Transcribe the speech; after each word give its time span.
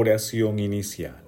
Oración 0.00 0.60
inicial. 0.60 1.24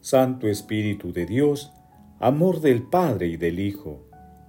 Santo 0.00 0.48
Espíritu 0.48 1.12
de 1.12 1.24
Dios, 1.24 1.70
amor 2.18 2.60
del 2.60 2.82
Padre 2.82 3.28
y 3.28 3.36
del 3.36 3.60
Hijo, 3.60 4.08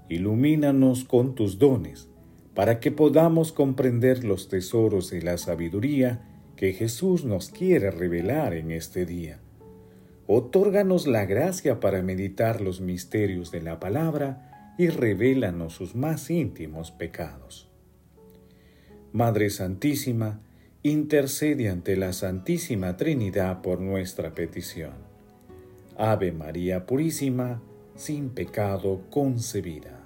ilumínanos 0.09 1.03
con 1.03 1.35
tus 1.35 1.59
dones, 1.59 2.09
para 2.55 2.79
que 2.79 2.91
podamos 2.91 3.51
comprender 3.51 4.23
los 4.23 4.49
tesoros 4.49 5.11
de 5.11 5.21
la 5.21 5.37
sabiduría 5.37 6.25
que 6.55 6.73
Jesús 6.73 7.25
nos 7.25 7.51
quiere 7.51 7.91
revelar 7.91 8.55
en 8.55 8.71
este 8.71 9.05
día. 9.05 9.39
Otórganos 10.25 11.05
la 11.05 11.27
gracia 11.27 11.79
para 11.79 12.01
meditar 12.01 12.59
los 12.59 12.81
misterios 12.81 13.51
de 13.51 13.61
la 13.61 13.79
palabra 13.79 14.73
y 14.79 14.87
revélanos 14.87 15.73
sus 15.73 15.93
más 15.93 16.31
íntimos 16.31 16.89
pecados. 16.89 17.69
Madre 19.13 19.51
Santísima, 19.51 20.41
intercede 20.91 21.69
ante 21.69 21.97
la 21.97 22.13
Santísima 22.13 22.95
Trinidad 22.97 23.61
por 23.61 23.81
nuestra 23.81 24.33
petición. 24.33 24.93
Ave 25.97 26.31
María 26.31 26.85
Purísima, 26.85 27.61
sin 27.95 28.29
pecado 28.29 29.01
concebida. 29.09 29.96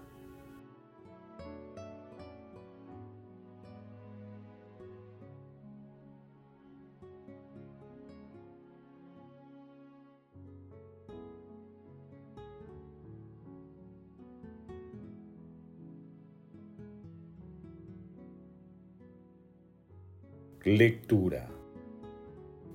Lectura. 20.63 21.49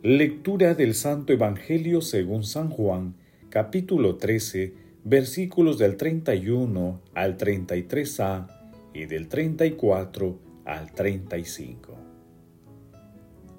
Lectura 0.03 0.75
del 0.75 0.93
Santo 0.93 1.33
Evangelio 1.33 2.01
según 2.01 2.43
San 2.43 2.69
Juan, 2.69 3.15
capítulo 3.49 4.17
13, 4.17 4.75
versículos 5.05 5.79
del 5.79 5.97
31 5.97 7.01
al 7.15 7.39
33a 7.39 8.49
y 8.93 9.05
del 9.05 9.29
34 9.29 10.37
al 10.65 10.93
35. 10.95 11.97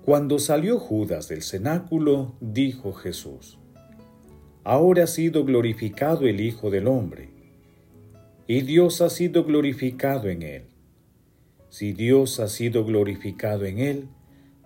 Cuando 0.04 0.40
salió 0.40 0.78
Judas 0.78 1.30
del 1.30 1.42
cenáculo, 1.42 2.36
dijo 2.42 2.92
Jesús, 2.92 3.58
Ahora 4.66 5.06
ha 5.06 5.08
sido 5.08 5.46
glorificado 5.46 6.28
el 6.28 6.42
Hijo 6.42 6.70
del 6.70 6.88
Hombre, 6.90 7.30
y 8.46 8.60
Dios 8.64 9.00
ha 9.00 9.10
sido 9.10 9.46
glorificado 9.46 10.28
en 10.28 10.42
él. 10.42 10.64
Si 11.70 11.94
Dios 11.94 12.42
ha 12.42 12.50
sido 12.50 12.84
glorificado 12.84 13.64
en 13.64 13.80
él, 13.80 14.10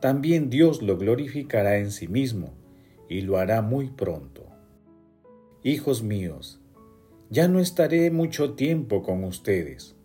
también 0.02 0.50
Dios 0.50 0.82
lo 0.82 0.98
glorificará 0.98 1.78
en 1.78 1.92
sí 1.92 2.08
mismo 2.08 2.54
y 3.08 3.22
lo 3.22 3.38
hará 3.38 3.62
muy 3.62 3.88
pronto. 3.88 4.48
Hijos 5.64 6.02
míos, 6.02 6.60
ya 7.30 7.48
no 7.48 7.60
estaré 7.60 8.10
mucho 8.12 8.56
tiempo 8.56 9.04
con 9.04 9.24
ustedes. 9.24 9.96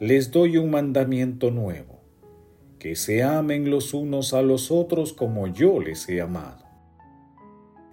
Les 0.00 0.30
doy 0.30 0.58
un 0.58 0.70
mandamiento 0.70 1.50
nuevo, 1.50 2.00
que 2.78 2.96
se 2.96 3.22
amen 3.22 3.70
los 3.70 3.94
unos 3.94 4.34
a 4.34 4.42
los 4.42 4.70
otros 4.70 5.12
como 5.12 5.46
yo 5.46 5.80
les 5.80 6.08
he 6.08 6.20
amado. 6.20 6.64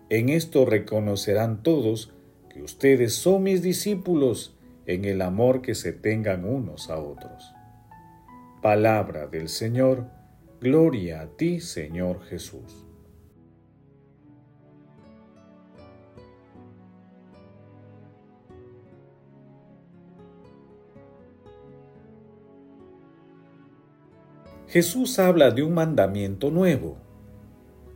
En 0.09 0.29
esto 0.29 0.65
reconocerán 0.65 1.63
todos 1.63 2.13
que 2.49 2.61
ustedes 2.61 3.13
son 3.13 3.43
mis 3.43 3.61
discípulos 3.61 4.57
en 4.85 5.05
el 5.05 5.21
amor 5.21 5.61
que 5.61 5.75
se 5.75 5.93
tengan 5.93 6.45
unos 6.45 6.89
a 6.89 6.99
otros. 6.99 7.53
Palabra 8.61 9.27
del 9.27 9.49
Señor, 9.49 10.07
Gloria 10.63 11.19
a 11.19 11.27
ti, 11.27 11.59
Señor 11.59 12.21
Jesús. 12.21 12.85
Jesús 24.69 25.19
habla 25.19 25.51
de 25.51 25.63
un 25.63 25.73
mandamiento 25.73 26.49
nuevo. 26.49 26.95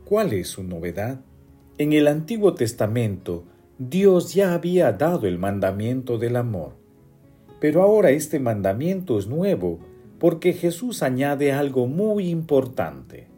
¿Cuál 0.04 0.34
es 0.34 0.48
su 0.48 0.62
novedad? 0.62 1.22
En 1.78 1.94
el 1.94 2.06
Antiguo 2.06 2.52
Testamento, 2.52 3.44
Dios 3.78 4.34
ya 4.34 4.52
había 4.52 4.92
dado 4.92 5.26
el 5.26 5.38
mandamiento 5.38 6.18
del 6.18 6.36
amor, 6.36 6.74
pero 7.60 7.80
ahora 7.80 8.10
este 8.10 8.38
mandamiento 8.38 9.18
es 9.18 9.26
nuevo 9.26 9.87
porque 10.18 10.52
Jesús 10.52 11.02
añade 11.02 11.52
algo 11.52 11.86
muy 11.86 12.28
importante. 12.28 13.28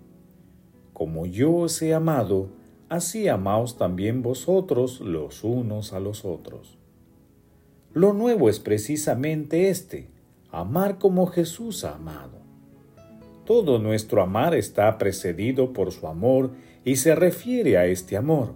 Como 0.92 1.26
yo 1.26 1.54
os 1.54 1.80
he 1.82 1.94
amado, 1.94 2.48
así 2.88 3.28
amaos 3.28 3.76
también 3.76 4.22
vosotros 4.22 5.00
los 5.00 5.44
unos 5.44 5.92
a 5.92 6.00
los 6.00 6.24
otros. 6.24 6.78
Lo 7.92 8.12
nuevo 8.12 8.48
es 8.48 8.60
precisamente 8.60 9.68
este, 9.68 10.08
amar 10.50 10.98
como 10.98 11.26
Jesús 11.26 11.84
ha 11.84 11.96
amado. 11.96 12.38
Todo 13.44 13.78
nuestro 13.78 14.22
amar 14.22 14.54
está 14.54 14.96
precedido 14.96 15.72
por 15.72 15.90
su 15.90 16.06
amor 16.06 16.52
y 16.84 16.96
se 16.96 17.14
refiere 17.14 17.78
a 17.78 17.86
este 17.86 18.16
amor, 18.16 18.54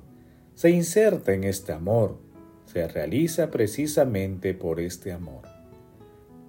se 0.54 0.70
inserta 0.70 1.34
en 1.34 1.44
este 1.44 1.72
amor, 1.72 2.18
se 2.64 2.86
realiza 2.86 3.50
precisamente 3.50 4.54
por 4.54 4.80
este 4.80 5.12
amor. 5.12 5.53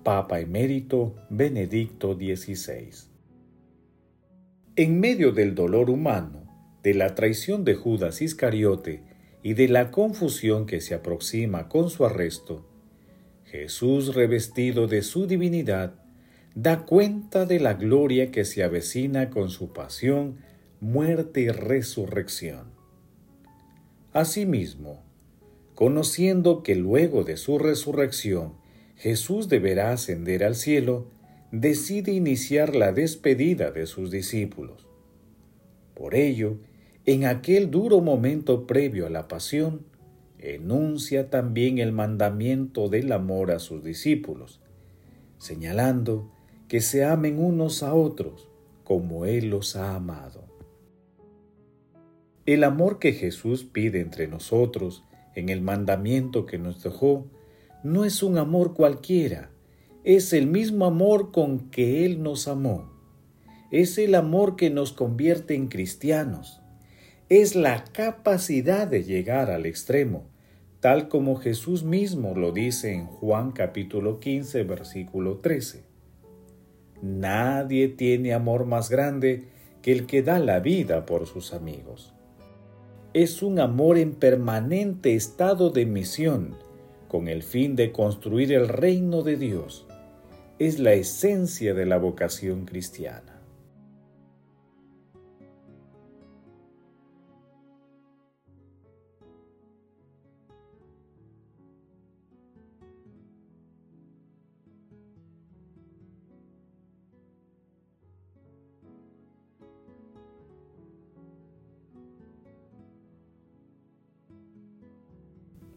Papa 0.05 0.39
Emérito 0.39 1.15
Benedicto 1.31 2.13
XVI. 2.13 2.91
En 4.75 4.99
medio 4.99 5.31
del 5.31 5.55
dolor 5.55 5.89
humano, 5.89 6.77
de 6.83 6.93
la 6.93 7.15
traición 7.15 7.63
de 7.63 7.73
Judas 7.73 8.21
Iscariote 8.21 9.01
y 9.41 9.55
de 9.55 9.67
la 9.67 9.89
confusión 9.89 10.67
que 10.67 10.79
se 10.79 10.93
aproxima 10.93 11.69
con 11.69 11.89
su 11.89 12.05
arresto, 12.05 12.69
Jesús, 13.45 14.13
revestido 14.13 14.85
de 14.85 15.01
su 15.01 15.25
divinidad, 15.25 15.95
da 16.53 16.85
cuenta 16.85 17.47
de 17.47 17.59
la 17.59 17.73
gloria 17.73 18.29
que 18.29 18.45
se 18.45 18.61
avecina 18.63 19.31
con 19.31 19.49
su 19.49 19.73
pasión, 19.73 20.37
muerte 20.79 21.41
y 21.41 21.49
resurrección. 21.49 22.69
Asimismo, 24.13 25.03
conociendo 25.73 26.61
que 26.61 26.75
luego 26.75 27.23
de 27.23 27.37
su 27.37 27.57
resurrección 27.57 28.63
Jesús 28.95 29.49
deberá 29.49 29.91
ascender 29.91 30.43
al 30.43 30.55
cielo, 30.55 31.07
decide 31.51 32.13
iniciar 32.13 32.75
la 32.75 32.91
despedida 32.91 33.71
de 33.71 33.85
sus 33.85 34.11
discípulos. 34.11 34.87
Por 35.93 36.15
ello, 36.15 36.57
en 37.05 37.25
aquel 37.25 37.71
duro 37.71 38.01
momento 38.01 38.65
previo 38.65 39.05
a 39.05 39.09
la 39.09 39.27
pasión, 39.27 39.85
enuncia 40.39 41.29
también 41.29 41.77
el 41.77 41.91
mandamiento 41.91 42.89
del 42.89 43.11
amor 43.11 43.51
a 43.51 43.59
sus 43.59 43.83
discípulos, 43.83 44.61
señalando 45.37 46.31
que 46.67 46.81
se 46.81 47.05
amen 47.05 47.39
unos 47.39 47.83
a 47.83 47.93
otros 47.93 48.49
como 48.83 49.25
Él 49.25 49.49
los 49.49 49.75
ha 49.75 49.95
amado. 49.95 50.45
El 52.45 52.63
amor 52.63 52.99
que 52.99 53.13
Jesús 53.13 53.63
pide 53.63 53.99
entre 54.01 54.27
nosotros 54.27 55.03
en 55.33 55.49
el 55.49 55.61
mandamiento 55.61 56.45
que 56.45 56.59
nos 56.59 56.83
dejó 56.83 57.25
no 57.85 58.03
es 58.03 58.23
un 58.23 58.39
amor 58.39 58.73
cualquiera, 58.73 59.51
es 60.03 60.33
el 60.33 60.47
mismo 60.47 60.85
amor 60.85 61.31
con 61.31 61.69
que 61.69 62.03
Él 62.03 62.23
nos 62.23 62.47
amó. 62.47 62.91
Es 63.69 63.99
el 63.99 64.15
amor 64.15 64.55
que 64.55 64.71
nos 64.71 64.91
convierte 64.91 65.53
en 65.53 65.67
cristianos. 65.67 66.61
Es 67.29 67.55
la 67.55 67.83
capacidad 67.83 68.87
de 68.87 69.03
llegar 69.03 69.51
al 69.51 69.67
extremo, 69.67 70.25
tal 70.79 71.09
como 71.09 71.35
Jesús 71.35 71.83
mismo 71.83 72.33
lo 72.33 72.51
dice 72.51 72.91
en 72.91 73.05
Juan 73.05 73.51
capítulo 73.51 74.19
15, 74.19 74.63
versículo 74.63 75.37
13. 75.37 75.83
Nadie 77.03 77.87
tiene 77.87 78.33
amor 78.33 78.65
más 78.65 78.89
grande 78.89 79.43
que 79.83 79.91
el 79.91 80.07
que 80.07 80.23
da 80.23 80.39
la 80.39 80.59
vida 80.59 81.05
por 81.05 81.27
sus 81.27 81.53
amigos. 81.53 82.15
Es 83.13 83.43
un 83.43 83.59
amor 83.59 83.99
en 83.99 84.15
permanente 84.15 85.13
estado 85.13 85.69
de 85.69 85.85
misión, 85.85 86.64
con 87.15 87.29
el 87.29 87.43
fin 87.43 87.77
de 87.77 87.93
construir 87.93 88.51
el 88.51 88.67
reino 88.67 89.21
de 89.21 89.37
Dios, 89.37 89.85
es 90.59 90.79
la 90.79 90.91
esencia 90.91 91.73
de 91.73 91.85
la 91.85 91.97
vocación 91.97 92.65
cristiana. 92.65 93.39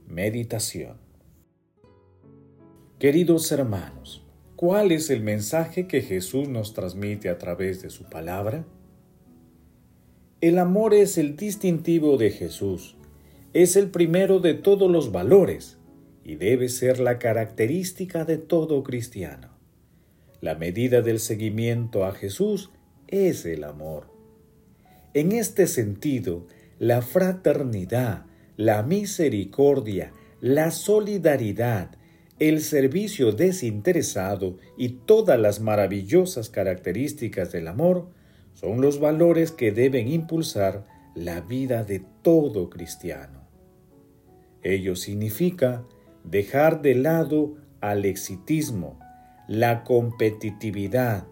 Meditación 0.09 1.08
Queridos 2.99 3.53
hermanos, 3.53 4.25
¿cuál 4.57 4.91
es 4.91 5.09
el 5.11 5.21
mensaje 5.23 5.87
que 5.87 6.03
Jesús 6.03 6.49
nos 6.49 6.75
transmite 6.75 7.29
a 7.29 7.39
través 7.39 7.81
de 7.81 7.91
su 7.91 8.03
palabra? 8.03 8.65
El 10.41 10.59
amor 10.59 10.95
es 10.95 11.17
el 11.17 11.37
distintivo 11.37 12.17
de 12.17 12.31
Jesús, 12.31 12.97
es 13.53 13.77
el 13.77 13.91
primero 13.91 14.41
de 14.41 14.55
todos 14.55 14.91
los 14.91 15.13
valores 15.13 15.79
y 16.25 16.35
debe 16.35 16.69
ser 16.69 16.99
la 16.99 17.21
característica 17.21 18.25
de 18.25 18.37
todo 18.37 18.83
cristiano. 18.83 19.51
La 20.41 20.57
medida 20.57 21.01
del 21.01 21.21
seguimiento 21.21 22.05
a 22.05 22.11
Jesús 22.11 22.71
es 23.07 23.47
el 23.47 23.63
amor. 23.63 24.13
En 25.15 25.31
este 25.31 25.69
sentido, 25.69 26.49
la 26.81 27.01
fraternidad, 27.03 28.27
la 28.57 28.83
misericordia, 28.83 30.11
la 30.41 30.73
solidaridad, 30.73 31.98
el 32.39 32.61
servicio 32.61 33.33
desinteresado 33.33 34.59
y 34.77 34.91
todas 34.91 35.39
las 35.41 35.61
maravillosas 35.61 36.51
características 36.51 37.51
del 37.51 37.67
amor 37.67 38.11
son 38.55 38.81
los 38.81 39.01
valores 39.01 39.51
que 39.51 39.73
deben 39.73 40.09
impulsar 40.09 40.87
la 41.17 41.41
vida 41.41 41.83
de 41.83 42.03
todo 42.23 42.71
cristiano. 42.71 43.49
Ello 44.63 44.95
significa 44.95 45.85
dejar 46.23 46.81
de 46.83 46.95
lado 46.95 47.57
al 47.81 48.05
exitismo, 48.05 49.01
la 49.49 49.83
competitividad, 49.83 51.27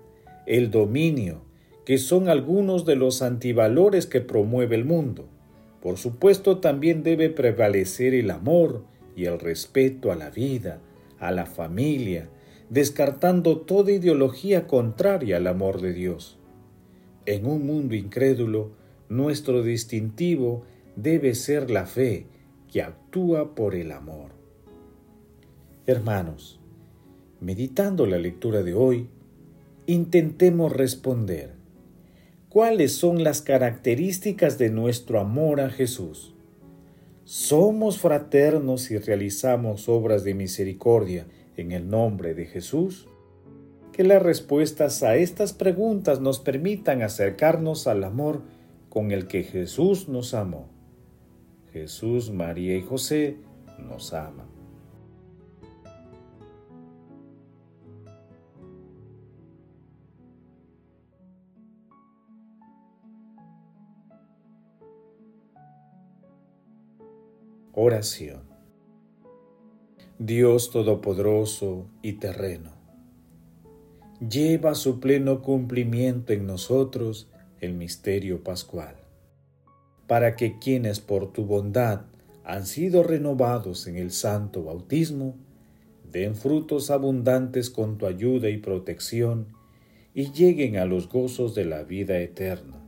el 0.46 0.70
dominio, 0.70 1.42
que 1.84 1.98
son 1.98 2.28
algunos 2.28 2.84
de 2.84 2.96
los 2.96 3.22
antivalores 3.22 4.06
que 4.06 4.20
promueve 4.20 4.74
el 4.74 4.84
mundo. 4.84 5.28
Por 5.80 5.98
supuesto, 5.98 6.58
también 6.58 7.04
debe 7.04 7.30
prevalecer 7.30 8.12
el 8.14 8.30
amor 8.32 8.84
y 9.14 9.26
el 9.26 9.38
respeto 9.38 10.10
a 10.10 10.16
la 10.16 10.30
vida, 10.30 10.80
a 11.18 11.30
la 11.30 11.46
familia, 11.46 12.28
descartando 12.70 13.58
toda 13.58 13.92
ideología 13.92 14.66
contraria 14.66 15.36
al 15.36 15.46
amor 15.46 15.80
de 15.80 15.92
Dios. 15.92 16.38
En 17.26 17.46
un 17.46 17.66
mundo 17.66 17.94
incrédulo, 17.94 18.72
nuestro 19.08 19.62
distintivo 19.62 20.64
debe 20.96 21.34
ser 21.34 21.70
la 21.70 21.86
fe 21.86 22.26
que 22.70 22.82
actúa 22.82 23.54
por 23.54 23.74
el 23.74 23.92
amor. 23.92 24.30
Hermanos, 25.86 26.60
meditando 27.40 28.06
la 28.06 28.18
lectura 28.18 28.62
de 28.62 28.74
hoy, 28.74 29.08
intentemos 29.86 30.72
responder, 30.72 31.54
¿cuáles 32.48 32.92
son 32.92 33.22
las 33.22 33.42
características 33.42 34.58
de 34.58 34.70
nuestro 34.70 35.20
amor 35.20 35.60
a 35.60 35.70
Jesús? 35.70 36.35
¿Somos 37.26 37.98
fraternos 37.98 38.92
y 38.92 38.98
realizamos 38.98 39.88
obras 39.88 40.22
de 40.22 40.32
misericordia 40.32 41.26
en 41.56 41.72
el 41.72 41.90
nombre 41.90 42.34
de 42.34 42.46
Jesús? 42.46 43.08
Que 43.92 44.04
las 44.04 44.22
respuestas 44.22 45.02
a 45.02 45.16
estas 45.16 45.52
preguntas 45.52 46.20
nos 46.20 46.38
permitan 46.38 47.02
acercarnos 47.02 47.88
al 47.88 48.04
amor 48.04 48.42
con 48.88 49.10
el 49.10 49.26
que 49.26 49.42
Jesús 49.42 50.08
nos 50.08 50.34
amó. 50.34 50.68
Jesús, 51.72 52.30
María 52.30 52.76
y 52.76 52.82
José 52.82 53.38
nos 53.76 54.12
aman. 54.14 54.55
Oración. 67.78 68.40
Dios 70.18 70.70
Todopoderoso 70.70 71.90
y 72.00 72.14
terreno, 72.14 72.72
lleva 74.26 74.74
su 74.74 74.98
pleno 74.98 75.42
cumplimiento 75.42 76.32
en 76.32 76.46
nosotros 76.46 77.28
el 77.60 77.74
misterio 77.74 78.42
pascual, 78.42 78.96
para 80.06 80.36
que 80.36 80.58
quienes 80.58 81.00
por 81.00 81.34
tu 81.34 81.44
bondad 81.44 82.06
han 82.44 82.64
sido 82.64 83.02
renovados 83.02 83.86
en 83.88 83.98
el 83.98 84.10
santo 84.10 84.64
bautismo, 84.64 85.36
den 86.10 86.34
frutos 86.34 86.90
abundantes 86.90 87.68
con 87.68 87.98
tu 87.98 88.06
ayuda 88.06 88.48
y 88.48 88.56
protección 88.56 89.48
y 90.14 90.32
lleguen 90.32 90.78
a 90.78 90.86
los 90.86 91.10
gozos 91.10 91.54
de 91.54 91.66
la 91.66 91.82
vida 91.82 92.18
eterna. 92.20 92.82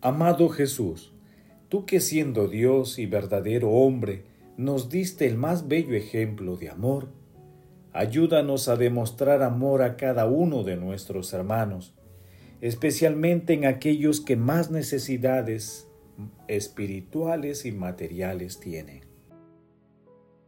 Amado 0.00 0.48
Jesús, 0.48 1.15
tú 1.68 1.86
que 1.86 2.00
siendo 2.00 2.48
Dios 2.48 2.98
y 2.98 3.06
verdadero 3.06 3.70
hombre, 3.70 4.24
nos 4.56 4.88
diste 4.88 5.26
el 5.26 5.36
más 5.36 5.68
bello 5.68 5.94
ejemplo 5.94 6.56
de 6.56 6.70
amor, 6.70 7.08
ayúdanos 7.92 8.68
a 8.68 8.76
demostrar 8.76 9.42
amor 9.42 9.82
a 9.82 9.96
cada 9.96 10.26
uno 10.26 10.62
de 10.62 10.76
nuestros 10.76 11.32
hermanos, 11.32 11.94
especialmente 12.60 13.52
en 13.52 13.66
aquellos 13.66 14.20
que 14.20 14.36
más 14.36 14.70
necesidades 14.70 15.88
espirituales 16.48 17.66
y 17.66 17.72
materiales 17.72 18.60
tienen. 18.60 19.02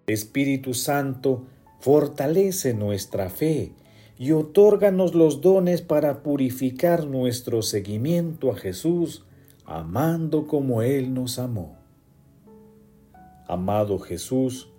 Espíritu 0.06 0.72
Santo, 0.72 1.46
fortalece 1.80 2.74
nuestra 2.74 3.30
fe 3.30 3.72
y 4.18 4.32
otórganos 4.32 5.14
los 5.14 5.40
dones 5.40 5.82
para 5.82 6.22
purificar 6.22 7.06
nuestro 7.06 7.62
seguimiento 7.62 8.50
a 8.50 8.56
Jesús 8.56 9.24
amando 9.68 10.46
como 10.46 10.80
Él 10.80 11.12
nos 11.12 11.38
amó. 11.38 11.76
Amado 13.46 13.98
Jesús, 13.98 14.70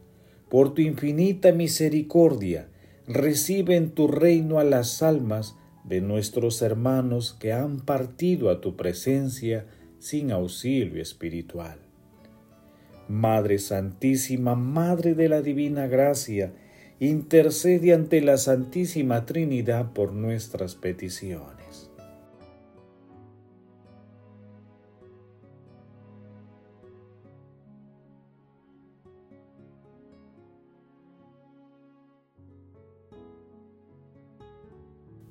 por 0.49 0.73
tu 0.73 0.81
infinita 0.81 1.51
misericordia, 1.51 2.69
recibe 3.07 3.75
en 3.75 3.91
tu 3.91 4.07
reino 4.07 4.57
a 4.57 4.63
las 4.63 5.03
almas 5.03 5.55
de 5.83 6.01
nuestros 6.01 6.63
hermanos 6.63 7.37
que 7.39 7.53
han 7.53 7.81
partido 7.81 8.49
a 8.49 8.61
tu 8.61 8.75
presencia 8.75 9.67
sin 9.99 10.31
auxilio 10.31 10.99
espiritual. 11.03 11.77
Madre 13.07 13.59
Santísima, 13.59 14.55
Madre 14.55 15.13
de 15.13 15.29
la 15.29 15.43
Divina 15.43 15.85
Gracia, 15.85 16.51
intercede 16.99 17.93
ante 17.93 18.21
la 18.21 18.37
Santísima 18.37 19.27
Trinidad 19.27 19.93
por 19.93 20.13
nuestras 20.13 20.73
peticiones. 20.73 21.88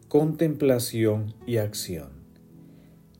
Contemplación 0.09 1.35
y 1.47 1.59
acción. 1.59 2.09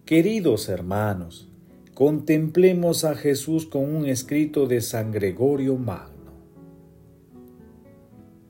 Queridos 0.07 0.71
hermanos, 0.71 1.51
contemplemos 1.93 3.05
a 3.05 3.15
Jesús 3.15 3.67
con 3.67 3.95
un 3.95 4.07
escrito 4.07 4.67
de 4.67 4.81
San 4.81 5.13
Gregorio 5.13 5.77
Magno. 5.77 6.33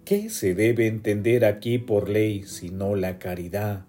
¿Qué 0.05 0.31
se 0.31 0.55
debe 0.55 0.87
entender 0.87 1.45
aquí 1.45 1.79
por 1.79 2.09
ley 2.09 2.45
sino 2.45 2.95
la 2.95 3.19
caridad, 3.19 3.87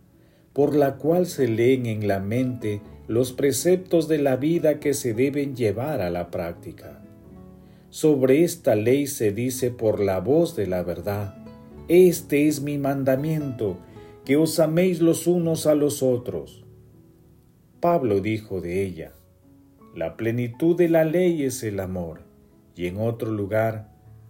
por 0.52 0.76
la 0.76 0.96
cual 0.96 1.28
se 1.28 1.48
leen 1.48 1.86
en 1.86 2.08
la 2.08 2.20
mente 2.20 2.82
los 3.08 3.34
preceptos 3.34 4.08
de 4.08 4.18
la 4.18 4.36
vida 4.36 4.80
que 4.80 4.96
se 4.96 5.14
deben 5.14 5.56
llevar 5.56 6.02
a 6.02 6.10
la 6.10 6.32
práctica? 6.32 7.04
Sobre 7.92 8.44
esta 8.44 8.76
ley 8.76 9.06
se 9.06 9.32
dice 9.32 9.70
por 9.70 10.00
la 10.00 10.20
voz 10.20 10.56
de 10.56 10.66
la 10.66 10.82
verdad, 10.82 11.36
este 11.88 12.48
es 12.48 12.62
mi 12.62 12.80
mandamiento, 12.80 13.78
que 14.30 14.38
os 14.38 14.60
améis 14.60 15.02
los 15.02 15.26
unos 15.26 15.66
a 15.66 15.74
los 15.74 16.04
otros. 16.04 16.64
Pablo 17.80 18.20
dijo 18.20 18.62
de 18.62 18.84
ella, 18.84 19.14
la 19.96 20.18
plenitud 20.18 20.78
de 20.78 20.88
la 20.88 21.04
ley 21.04 21.42
es 21.42 21.64
el 21.64 21.80
amor, 21.80 22.22
y 22.76 22.86
en 22.86 22.98
otro 22.98 23.32
lugar, 23.32 23.90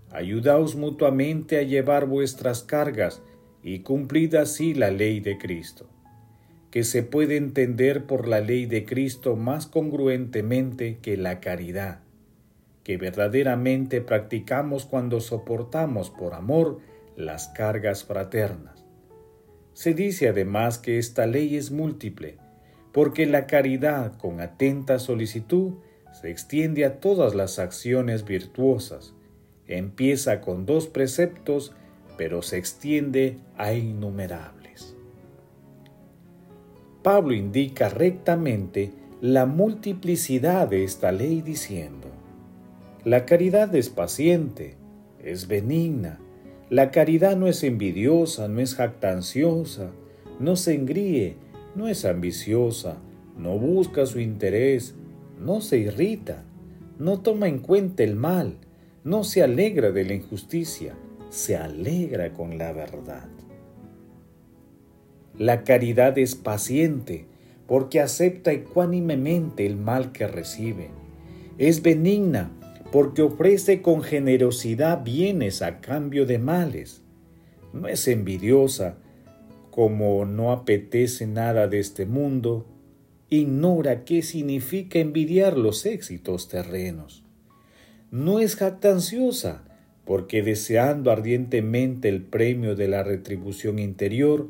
ayudaos 0.09 0.77
mutuamente 0.77 1.57
a 1.57 1.63
llevar 1.63 2.05
vuestras 2.05 2.63
cargas 2.63 3.21
y 3.61 3.79
cumplid 3.79 4.35
así 4.35 4.73
la 4.73 4.89
ley 4.89 5.19
de 5.19 5.37
Cristo, 5.37 5.89
que 6.71 6.85
se 6.85 7.03
puede 7.03 7.35
entender 7.35 8.05
por 8.05 8.25
la 8.25 8.39
ley 8.39 8.67
de 8.67 8.85
Cristo 8.85 9.35
más 9.35 9.67
congruentemente 9.67 10.99
que 11.01 11.17
la 11.17 11.41
caridad, 11.41 11.99
que 12.85 12.95
verdaderamente 12.95 13.99
practicamos 13.99 14.85
cuando 14.85 15.19
soportamos 15.19 16.09
por 16.09 16.35
amor 16.35 16.79
las 17.17 17.49
cargas 17.49 18.05
fraternas 18.05 18.78
se 19.79 19.93
dice 19.93 20.27
además 20.27 20.77
que 20.77 20.97
esta 20.97 21.25
ley 21.25 21.55
es 21.55 21.71
múltiple, 21.71 22.35
porque 22.91 23.25
la 23.25 23.47
caridad 23.47 24.17
con 24.17 24.41
atenta 24.41 24.99
solicitud 24.99 25.75
se 26.11 26.29
extiende 26.29 26.83
a 26.83 26.99
todas 26.99 27.33
las 27.33 27.59
acciones 27.59 28.25
virtuosas. 28.25 29.13
Empieza 29.67 30.41
con 30.41 30.65
dos 30.65 30.87
preceptos, 30.87 31.71
pero 32.17 32.41
se 32.41 32.57
extiende 32.57 33.37
a 33.55 33.71
innumerables. 33.71 34.97
Pablo 37.01 37.33
indica 37.33 37.87
rectamente 37.87 38.91
la 39.21 39.45
multiplicidad 39.45 40.67
de 40.67 40.83
esta 40.83 41.13
ley 41.13 41.41
diciendo, 41.41 42.09
la 43.05 43.25
caridad 43.25 43.73
es 43.73 43.87
paciente, 43.87 44.75
es 45.23 45.47
benigna, 45.47 46.19
la 46.69 46.91
caridad 46.91 47.35
no 47.35 47.47
es 47.47 47.63
envidiosa, 47.63 48.47
no 48.47 48.59
es 48.59 48.75
jactanciosa, 48.75 49.89
no 50.39 50.55
se 50.55 50.75
engríe, 50.75 51.35
no 51.75 51.87
es 51.87 52.05
ambiciosa, 52.05 52.97
no 53.37 53.57
busca 53.57 54.05
su 54.05 54.19
interés, 54.19 54.93
no 55.39 55.61
se 55.61 55.79
irrita, 55.79 56.43
no 56.99 57.21
toma 57.21 57.47
en 57.47 57.59
cuenta 57.59 58.03
el 58.03 58.15
mal, 58.15 58.57
no 59.03 59.23
se 59.23 59.41
alegra 59.41 59.91
de 59.91 60.05
la 60.05 60.13
injusticia, 60.13 60.93
se 61.29 61.57
alegra 61.57 62.33
con 62.33 62.59
la 62.59 62.71
verdad. 62.71 63.27
La 65.39 65.63
caridad 65.63 66.19
es 66.19 66.35
paciente 66.35 67.25
porque 67.65 67.99
acepta 67.99 68.51
ecuánimemente 68.51 69.65
el 69.65 69.75
mal 69.75 70.11
que 70.11 70.27
recibe. 70.27 70.89
Es 71.57 71.81
benigna 71.81 72.51
porque 72.91 73.21
ofrece 73.21 73.81
con 73.81 74.01
generosidad 74.01 75.03
bienes 75.03 75.61
a 75.61 75.79
cambio 75.79 76.25
de 76.25 76.39
males. 76.39 77.01
No 77.73 77.87
es 77.87 78.07
envidiosa 78.07 78.97
como 79.69 80.25
no 80.25 80.51
apetece 80.51 81.27
nada 81.27 81.67
de 81.67 81.79
este 81.79 82.05
mundo, 82.05 82.65
ignora 83.29 84.03
qué 84.03 84.21
significa 84.23 84.99
envidiar 84.99 85.57
los 85.57 85.85
éxitos 85.85 86.49
terrenos. 86.49 87.23
No 88.11 88.39
es 88.39 88.55
jactanciosa, 88.55 89.63
porque 90.03 90.41
deseando 90.41 91.11
ardientemente 91.11 92.09
el 92.09 92.23
premio 92.23 92.75
de 92.75 92.87
la 92.87 93.03
retribución 93.03 93.77
interior, 93.77 94.47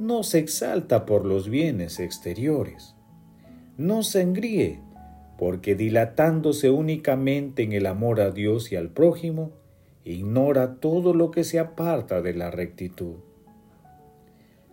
no 0.00 0.24
se 0.24 0.40
exalta 0.40 1.06
por 1.06 1.24
los 1.24 1.48
bienes 1.48 2.00
exteriores. 2.00 2.96
No 3.78 4.02
se 4.02 4.22
engríe, 4.22 4.80
porque 5.38 5.74
dilatándose 5.74 6.70
únicamente 6.70 7.62
en 7.62 7.72
el 7.72 7.86
amor 7.86 8.20
a 8.20 8.30
Dios 8.30 8.72
y 8.72 8.76
al 8.76 8.88
prójimo, 8.88 9.52
ignora 10.04 10.76
todo 10.76 11.14
lo 11.14 11.30
que 11.30 11.44
se 11.44 11.58
aparta 11.58 12.22
de 12.22 12.34
la 12.34 12.50
rectitud. 12.50 13.16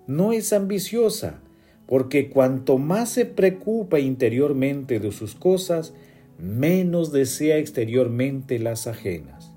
No 0.07 0.31
es 0.31 0.53
ambiciosa, 0.53 1.41
porque 1.87 2.29
cuanto 2.29 2.77
más 2.77 3.09
se 3.09 3.25
preocupa 3.25 3.99
interiormente 3.99 4.99
de 4.99 5.11
sus 5.11 5.35
cosas, 5.35 5.93
menos 6.37 7.11
desea 7.11 7.57
exteriormente 7.57 8.59
las 8.59 8.87
ajenas. 8.87 9.51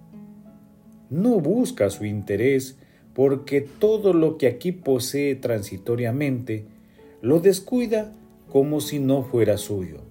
No 1.10 1.40
busca 1.40 1.90
su 1.90 2.04
interés, 2.04 2.78
porque 3.14 3.62
todo 3.62 4.12
lo 4.12 4.36
que 4.36 4.46
aquí 4.46 4.72
posee 4.72 5.36
transitoriamente 5.36 6.66
lo 7.22 7.40
descuida 7.40 8.12
como 8.50 8.80
si 8.80 8.98
no 8.98 9.22
fuera 9.22 9.56
suyo, 9.56 10.02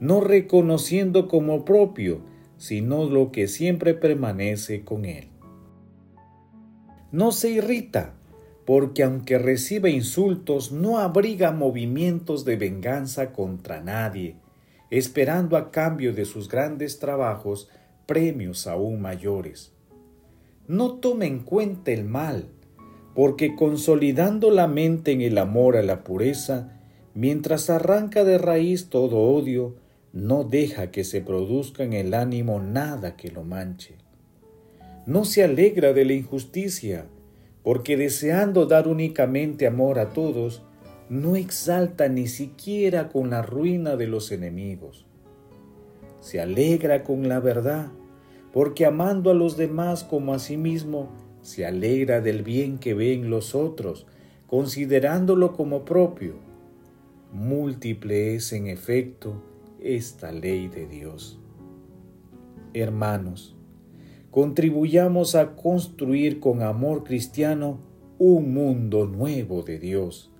no 0.00 0.20
reconociendo 0.20 1.28
como 1.28 1.64
propio, 1.64 2.20
sino 2.56 3.04
lo 3.04 3.32
que 3.32 3.48
siempre 3.48 3.94
permanece 3.94 4.84
con 4.84 5.04
él. 5.04 5.28
No 7.10 7.32
se 7.32 7.50
irrita, 7.50 8.14
porque 8.66 9.02
aunque 9.02 9.38
recibe 9.38 9.90
insultos, 9.90 10.72
no 10.72 10.98
abriga 10.98 11.52
movimientos 11.52 12.44
de 12.44 12.56
venganza 12.56 13.32
contra 13.32 13.80
nadie, 13.80 14.36
esperando 14.90 15.56
a 15.56 15.70
cambio 15.70 16.12
de 16.12 16.24
sus 16.24 16.48
grandes 16.48 16.98
trabajos 16.98 17.68
premios 18.06 18.66
aún 18.66 19.00
mayores. 19.00 19.72
No 20.66 20.94
tome 20.94 21.26
en 21.26 21.40
cuenta 21.40 21.92
el 21.92 22.04
mal, 22.04 22.50
porque 23.14 23.56
consolidando 23.56 24.50
la 24.50 24.68
mente 24.68 25.12
en 25.12 25.22
el 25.22 25.38
amor 25.38 25.76
a 25.76 25.82
la 25.82 26.04
pureza, 26.04 26.78
mientras 27.14 27.70
arranca 27.70 28.22
de 28.22 28.38
raíz 28.38 28.90
todo 28.90 29.18
odio, 29.18 29.76
no 30.12 30.44
deja 30.44 30.90
que 30.90 31.04
se 31.04 31.20
produzca 31.20 31.84
en 31.84 31.92
el 31.92 32.14
ánimo 32.14 32.60
nada 32.60 33.16
que 33.16 33.30
lo 33.30 33.44
manche. 33.44 33.96
No 35.06 35.24
se 35.24 35.44
alegra 35.44 35.92
de 35.92 36.04
la 36.04 36.14
injusticia, 36.14 37.06
porque 37.62 37.96
deseando 37.96 38.66
dar 38.66 38.88
únicamente 38.88 39.66
amor 39.66 39.98
a 39.98 40.12
todos, 40.12 40.62
no 41.10 41.36
exalta 41.36 42.08
ni 42.08 42.26
siquiera 42.26 43.08
con 43.08 43.30
la 43.30 43.42
ruina 43.42 43.96
de 43.96 44.06
los 44.06 44.32
enemigos. 44.32 45.06
Se 46.20 46.40
alegra 46.40 47.04
con 47.04 47.28
la 47.28 47.40
verdad, 47.40 47.88
porque 48.52 48.86
amando 48.86 49.30
a 49.30 49.34
los 49.34 49.56
demás 49.56 50.04
como 50.04 50.34
a 50.34 50.38
sí 50.38 50.56
mismo, 50.56 51.10
se 51.42 51.66
alegra 51.66 52.20
del 52.20 52.42
bien 52.42 52.78
que 52.78 52.94
ven 52.94 53.30
los 53.30 53.54
otros, 53.54 54.06
considerándolo 54.46 55.52
como 55.52 55.84
propio. 55.84 56.34
Múltiple 57.32 58.34
es 58.34 58.52
en 58.52 58.66
efecto 58.66 59.42
esta 59.80 60.32
ley 60.32 60.68
de 60.68 60.86
Dios. 60.86 61.38
Hermanos, 62.74 63.56
contribuyamos 64.30 65.34
a 65.34 65.56
construir 65.56 66.40
con 66.40 66.62
amor 66.62 67.04
cristiano 67.04 67.80
un 68.18 68.52
mundo 68.52 69.06
nuevo 69.06 69.62
de 69.62 69.78
Dios. 69.78 70.30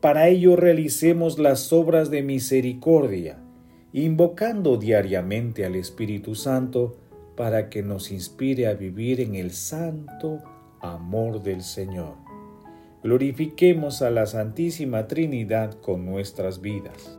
Para 0.00 0.28
ello 0.28 0.56
realicemos 0.56 1.38
las 1.38 1.72
obras 1.72 2.10
de 2.10 2.22
misericordia, 2.22 3.38
invocando 3.92 4.76
diariamente 4.76 5.64
al 5.64 5.76
Espíritu 5.76 6.34
Santo 6.34 6.96
para 7.36 7.70
que 7.70 7.82
nos 7.82 8.10
inspire 8.10 8.66
a 8.66 8.74
vivir 8.74 9.20
en 9.20 9.34
el 9.34 9.52
santo 9.52 10.40
amor 10.80 11.42
del 11.42 11.62
Señor. 11.62 12.16
Glorifiquemos 13.02 14.02
a 14.02 14.10
la 14.10 14.26
Santísima 14.26 15.06
Trinidad 15.06 15.74
con 15.80 16.04
nuestras 16.04 16.60
vidas. 16.60 17.18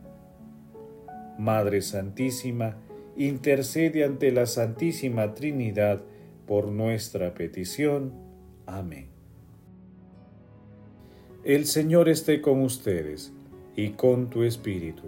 Madre 1.37 1.81
Santísima, 1.81 2.77
intercede 3.15 4.03
ante 4.03 4.31
la 4.31 4.45
Santísima 4.45 5.33
Trinidad 5.33 6.01
por 6.45 6.67
nuestra 6.67 7.33
petición. 7.33 8.13
Amén. 8.65 9.07
El 11.43 11.65
Señor 11.65 12.07
esté 12.07 12.41
con 12.41 12.61
ustedes 12.61 13.33
y 13.75 13.91
con 13.91 14.29
tu 14.29 14.43
Espíritu. 14.43 15.03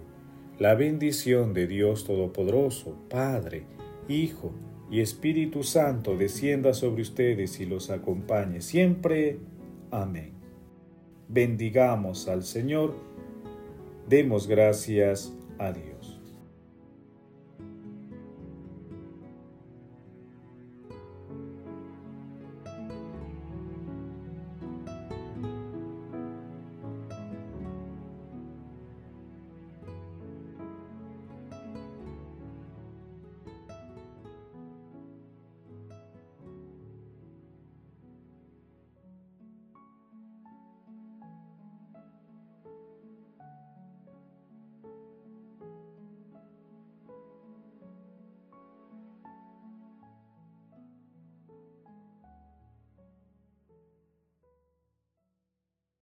La 0.59 0.75
bendición 0.75 1.53
de 1.53 1.67
Dios 1.67 2.05
Todopoderoso, 2.05 2.95
Padre, 3.09 3.65
Hijo 4.07 4.53
y 4.89 5.01
Espíritu 5.01 5.63
Santo 5.63 6.15
descienda 6.17 6.73
sobre 6.73 7.01
ustedes 7.01 7.59
y 7.59 7.65
los 7.65 7.89
acompañe 7.89 8.61
siempre. 8.61 9.39
Amén. 9.91 10.33
Bendigamos 11.27 12.27
al 12.27 12.43
Señor. 12.43 12.95
Demos 14.07 14.47
gracias 14.47 15.33
a 15.57 15.71
Dios. 15.71 15.92